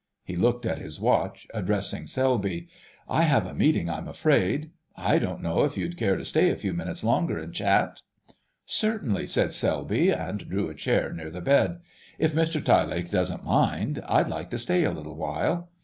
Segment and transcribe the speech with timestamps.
[0.23, 2.67] He looked at his watch, addressing Selby.
[3.07, 4.71] "I have a meeting, I'm afraid....
[4.97, 8.01] I don't know if you'd care to stay a few minutes longer and chat?"
[8.65, 11.81] "Certainly," said Selby, and drew a chair near the bed.
[12.17, 15.69] "If Mr Tyelake doesn't mind, I'd like to stay a little while...."